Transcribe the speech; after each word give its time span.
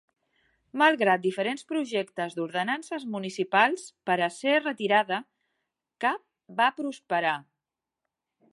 Malgrat 0.81 1.21
diferents 1.25 1.65
projectes 1.71 2.33
d'ordenances 2.39 3.05
municipals 3.17 3.83
per 4.09 4.17
a 4.27 4.31
ser 4.39 4.55
retirada, 4.63 5.19
cap 6.07 6.25
va 6.63 6.71
prosperar. 6.81 7.35